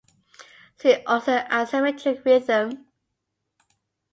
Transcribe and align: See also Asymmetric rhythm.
See 0.77 0.95
also 1.05 1.31
Asymmetric 1.37 2.25
rhythm. 2.25 2.87